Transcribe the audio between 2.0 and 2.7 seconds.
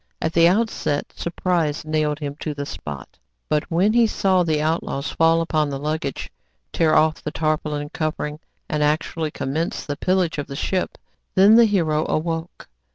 him to the